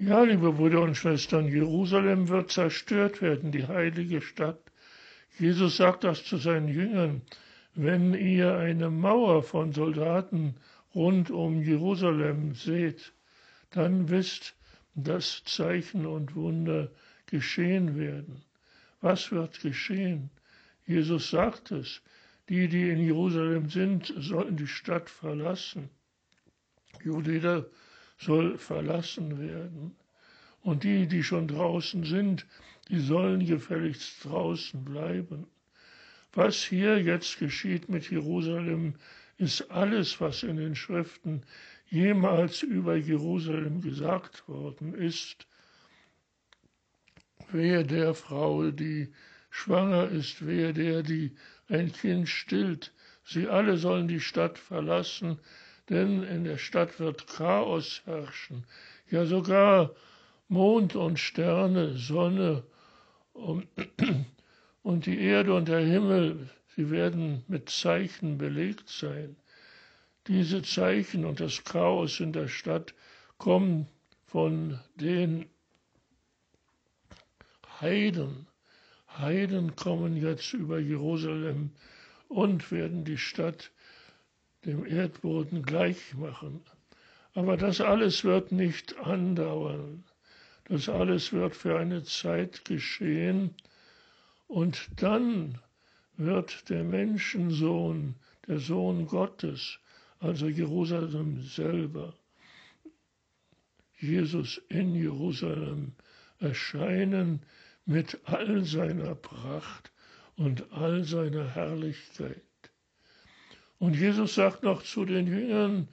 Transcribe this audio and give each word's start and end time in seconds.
Ja, 0.00 0.22
liebe 0.22 0.52
Brüder 0.52 0.82
und 0.82 0.96
Schwestern, 0.96 1.48
Jerusalem 1.48 2.28
wird 2.28 2.52
zerstört 2.52 3.20
werden, 3.20 3.50
die 3.50 3.66
heilige 3.66 4.20
Stadt. 4.20 4.60
Jesus 5.40 5.76
sagt 5.76 6.04
das 6.04 6.22
zu 6.22 6.36
seinen 6.36 6.68
Jüngern. 6.68 7.22
Wenn 7.74 8.14
ihr 8.14 8.54
eine 8.54 8.90
Mauer 8.90 9.42
von 9.42 9.72
Soldaten 9.72 10.54
rund 10.94 11.32
um 11.32 11.62
Jerusalem 11.62 12.54
seht, 12.54 13.12
dann 13.70 14.08
wisst, 14.08 14.54
dass 14.94 15.42
Zeichen 15.42 16.06
und 16.06 16.36
Wunder 16.36 16.92
geschehen 17.26 17.98
werden. 17.98 18.44
Was 19.00 19.32
wird 19.32 19.60
geschehen? 19.60 20.30
Jesus 20.86 21.28
sagt 21.28 21.72
es. 21.72 22.02
Die, 22.48 22.68
die 22.68 22.88
in 22.88 23.00
Jerusalem 23.00 23.68
sind, 23.68 24.14
sollen 24.16 24.56
die 24.56 24.68
Stadt 24.68 25.10
verlassen. 25.10 25.90
Judäa 27.02 27.64
soll 28.18 28.58
verlassen 28.58 29.38
werden. 29.40 29.96
Und 30.62 30.84
die, 30.84 31.06
die 31.06 31.22
schon 31.22 31.48
draußen 31.48 32.04
sind, 32.04 32.46
die 32.88 32.98
sollen 32.98 33.46
gefälligst 33.46 34.24
draußen 34.24 34.84
bleiben. 34.84 35.46
Was 36.32 36.62
hier 36.62 37.00
jetzt 37.02 37.38
geschieht 37.38 37.88
mit 37.88 38.10
Jerusalem, 38.10 38.94
ist 39.38 39.70
alles, 39.70 40.20
was 40.20 40.42
in 40.42 40.56
den 40.56 40.74
Schriften 40.74 41.42
jemals 41.86 42.62
über 42.62 42.96
Jerusalem 42.96 43.80
gesagt 43.80 44.48
worden 44.48 44.94
ist. 44.94 45.46
Wehe 47.50 47.84
der 47.84 48.14
Frau, 48.14 48.70
die 48.70 49.12
schwanger 49.48 50.08
ist, 50.08 50.46
wehe 50.46 50.74
der, 50.74 51.02
die 51.02 51.34
ein 51.68 51.92
Kind 51.92 52.28
stillt. 52.28 52.92
Sie 53.24 53.48
alle 53.48 53.78
sollen 53.78 54.08
die 54.08 54.20
Stadt 54.20 54.58
verlassen, 54.58 55.38
denn 55.88 56.22
in 56.22 56.44
der 56.44 56.58
Stadt 56.58 57.00
wird 57.00 57.26
Chaos 57.26 58.02
herrschen. 58.04 58.64
Ja, 59.10 59.24
sogar 59.24 59.94
Mond 60.48 60.96
und 60.96 61.18
Sterne, 61.18 61.96
Sonne 61.96 62.62
und, 63.32 63.66
und 64.82 65.06
die 65.06 65.18
Erde 65.20 65.54
und 65.54 65.68
der 65.68 65.80
Himmel, 65.80 66.48
sie 66.76 66.90
werden 66.90 67.44
mit 67.48 67.70
Zeichen 67.70 68.38
belegt 68.38 68.88
sein. 68.88 69.36
Diese 70.26 70.62
Zeichen 70.62 71.24
und 71.24 71.40
das 71.40 71.64
Chaos 71.64 72.20
in 72.20 72.32
der 72.32 72.48
Stadt 72.48 72.94
kommen 73.38 73.88
von 74.26 74.78
den 74.96 75.46
Heiden. 77.80 78.46
Heiden 79.16 79.74
kommen 79.74 80.16
jetzt 80.16 80.52
über 80.52 80.78
Jerusalem 80.78 81.70
und 82.28 82.70
werden 82.70 83.04
die 83.04 83.18
Stadt 83.18 83.70
dem 84.64 84.84
Erdboden 84.84 85.62
gleich 85.62 86.14
machen. 86.14 86.62
Aber 87.34 87.56
das 87.56 87.80
alles 87.80 88.24
wird 88.24 88.52
nicht 88.52 88.98
andauern. 88.98 90.04
Das 90.64 90.88
alles 90.88 91.32
wird 91.32 91.54
für 91.56 91.78
eine 91.78 92.02
Zeit 92.02 92.64
geschehen 92.64 93.54
und 94.46 94.88
dann 94.96 95.58
wird 96.16 96.68
der 96.68 96.84
Menschensohn, 96.84 98.16
der 98.46 98.58
Sohn 98.58 99.06
Gottes, 99.06 99.78
also 100.18 100.48
Jerusalem 100.48 101.42
selber, 101.42 102.14
Jesus 104.00 104.60
in 104.68 104.94
Jerusalem 104.94 105.92
erscheinen 106.38 107.42
mit 107.84 108.18
all 108.24 108.64
seiner 108.64 109.14
Pracht 109.14 109.92
und 110.36 110.72
all 110.72 111.04
seiner 111.04 111.54
Herrlichkeit. 111.54 112.47
Und 113.78 113.94
Jesus 113.96 114.34
sagt 114.34 114.62
noch 114.62 114.82
zu 114.82 115.04
den 115.04 115.26
Jüngern, 115.26 115.88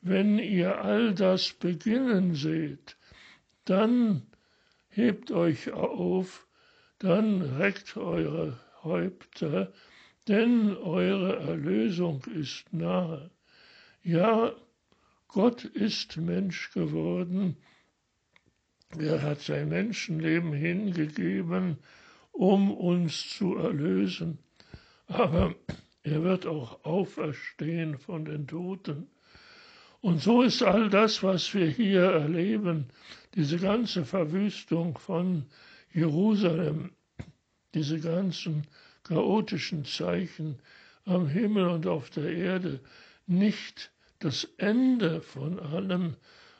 wenn 0.00 0.38
ihr 0.38 0.82
all 0.82 1.14
das 1.14 1.52
beginnen 1.52 2.34
seht, 2.34 2.96
dann 3.64 4.22
hebt 4.88 5.30
euch 5.30 5.72
auf, 5.72 6.46
dann 6.98 7.42
reckt 7.42 7.96
eure 7.96 8.58
Häupter, 8.82 9.72
denn 10.28 10.76
eure 10.76 11.36
Erlösung 11.40 12.24
ist 12.34 12.72
nahe. 12.72 13.30
Ja, 14.02 14.52
Gott 15.28 15.64
ist 15.64 16.16
Mensch 16.16 16.70
geworden, 16.70 17.56
er 18.98 19.22
hat 19.22 19.40
sein 19.40 19.68
Menschenleben 19.68 20.52
hingegeben, 20.52 21.78
um 22.32 22.70
uns 22.70 23.28
zu 23.28 23.56
erlösen. 23.56 24.38
Aber 25.06 25.54
er 26.06 26.22
wird 26.22 26.46
auch 26.46 26.84
auferstehen 26.84 27.98
von 27.98 28.24
den 28.24 28.46
Toten. 28.46 29.08
Und 30.00 30.22
so 30.22 30.42
ist 30.42 30.62
all 30.62 30.88
das, 30.88 31.24
was 31.24 31.52
wir 31.52 31.66
hier 31.66 32.02
erleben, 32.02 32.86
diese 33.34 33.58
ganze 33.58 34.04
Verwüstung 34.04 34.96
von 34.98 35.46
Jerusalem, 35.92 36.92
diese 37.74 37.98
ganzen 37.98 38.68
chaotischen 39.02 39.84
Zeichen 39.84 40.60
am 41.06 41.26
Himmel 41.26 41.66
und 41.66 41.88
auf 41.88 42.08
der 42.10 42.30
Erde, 42.30 42.78
nicht 43.26 43.90
das 44.20 44.44
Ende 44.58 45.20
von 45.20 45.58
allem, 45.58 46.14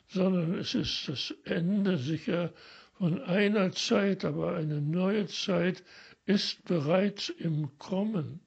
sondern 0.09 0.55
es 0.55 0.75
ist 0.75 1.07
das 1.07 1.33
Ende 1.45 1.97
sicher 1.97 2.51
von 2.97 3.21
einer 3.21 3.71
Zeit, 3.71 4.25
aber 4.25 4.57
eine 4.57 4.81
neue 4.81 5.27
Zeit 5.27 5.85
ist 6.25 6.65
bereits 6.65 7.29
im 7.29 7.77
Kommen. 7.77 8.41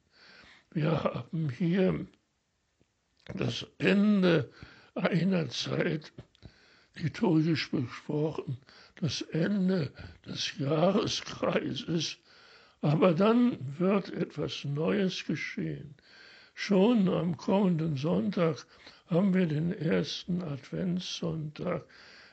Wir 0.72 1.02
haben 1.02 1.50
hier 1.50 2.06
das 3.34 3.66
Ende 3.78 4.52
einer 4.94 5.48
Zeit, 5.48 6.12
liturgisch 6.94 7.72
besprochen, 7.72 8.56
das 9.00 9.22
Ende 9.22 9.92
des 10.24 10.56
Jahreskreises, 10.58 12.18
aber 12.82 13.14
dann 13.14 13.58
wird 13.80 14.10
etwas 14.10 14.64
Neues 14.64 15.24
geschehen. 15.24 15.96
Schon 16.54 17.08
am 17.08 17.36
kommenden 17.36 17.96
Sonntag 17.96 18.64
haben 19.08 19.34
wir 19.34 19.46
den 19.46 19.72
ersten 19.72 20.40
Adventssonntag. 20.40 21.84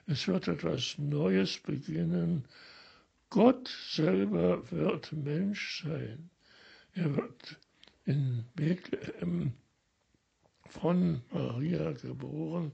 Es 0.06 0.28
wird 0.28 0.48
etwas 0.48 0.96
Neues 1.00 1.58
beginnen. 1.58 2.46
Gott 3.32 3.68
selber 3.90 4.70
wird 4.70 5.12
Mensch 5.12 5.84
sein. 5.84 6.30
Er 6.94 7.16
wird 7.16 7.58
in 8.08 8.46
Bethlehem 8.56 9.52
von 10.70 11.22
Maria 11.30 11.92
geboren. 11.92 12.72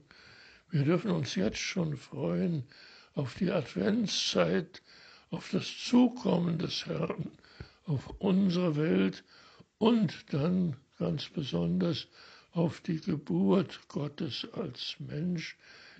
Wir 0.70 0.84
dürfen 0.84 1.10
uns 1.10 1.34
jetzt 1.34 1.58
schon 1.58 1.96
freuen 1.96 2.62
auf 3.14 3.34
die 3.34 3.50
Adventszeit, 3.50 4.80
auf 5.30 5.50
das 5.50 5.66
Zukommen 5.76 6.58
des 6.58 6.86
Herrn, 6.86 7.32
auf 7.84 8.10
unsere 8.20 8.76
Welt 8.76 9.24
und 9.78 10.32
dann 10.32 10.76
ganz 10.98 11.28
besonders 11.28 12.06
auf 12.52 12.80
die 12.80 13.00
Geburt 13.00 13.80
Gottes 13.88 14.46
als 14.52 14.94
Mensch 15.00 15.56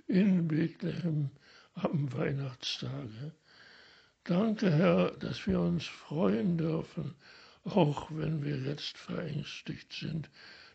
in 0.07 0.47
Bethlehem 0.47 1.29
am 1.73 2.11
Weihnachtstage. 2.13 3.33
Danke, 4.23 4.71
Herr, 4.71 5.11
dass 5.11 5.45
wir 5.45 5.59
uns 5.59 5.85
freuen 5.85 6.57
dürfen 6.57 7.15
auch 7.65 8.09
wenn 8.11 8.43
wir 8.43 8.57
jetzt 8.57 8.97
verängstigt 8.97 9.91
sind 9.93 10.29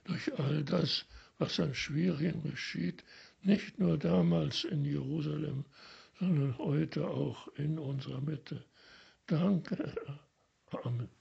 durch 0.04 0.38
all 0.38 0.64
das, 0.64 1.06
was 1.38 1.58
an 1.60 1.74
Schwierigem 1.74 2.42
geschieht, 2.42 3.04
nicht 3.42 3.78
nur 3.78 3.96
damals 3.96 4.64
in 4.64 4.84
Jerusalem, 4.84 5.64
sondern 6.18 6.58
heute 6.58 7.08
auch 7.08 7.48
in 7.56 7.78
unserer 7.78 8.20
Mitte. 8.20 8.64
Danke, 9.26 9.94
Amen. 10.84 11.19